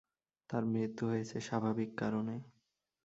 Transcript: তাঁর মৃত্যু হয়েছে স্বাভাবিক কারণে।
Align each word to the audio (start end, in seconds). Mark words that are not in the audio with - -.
তাঁর 0.49 0.63
মৃত্যু 0.65 1.03
হয়েছে 1.07 1.37
স্বাভাবিক 1.41 1.89
কারণে। 1.97 2.35